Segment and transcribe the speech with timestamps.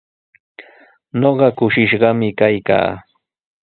[1.19, 2.89] Ñuqa kushishqami kaykaa.